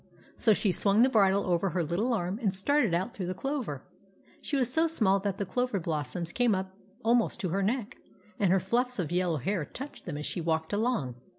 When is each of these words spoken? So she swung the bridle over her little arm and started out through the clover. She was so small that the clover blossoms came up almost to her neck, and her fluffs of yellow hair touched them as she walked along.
So 0.35 0.55
she 0.55 0.71
swung 0.71 1.03
the 1.03 1.09
bridle 1.09 1.43
over 1.45 1.69
her 1.69 1.83
little 1.83 2.11
arm 2.11 2.39
and 2.41 2.51
started 2.55 2.95
out 2.95 3.13
through 3.13 3.27
the 3.27 3.35
clover. 3.35 3.83
She 4.41 4.55
was 4.57 4.73
so 4.73 4.87
small 4.87 5.19
that 5.19 5.37
the 5.37 5.45
clover 5.45 5.79
blossoms 5.79 6.31
came 6.33 6.55
up 6.55 6.75
almost 7.05 7.39
to 7.41 7.49
her 7.49 7.61
neck, 7.61 7.97
and 8.39 8.51
her 8.51 8.59
fluffs 8.59 8.97
of 8.97 9.11
yellow 9.11 9.37
hair 9.37 9.63
touched 9.63 10.05
them 10.07 10.17
as 10.17 10.25
she 10.25 10.41
walked 10.41 10.73
along. 10.73 11.17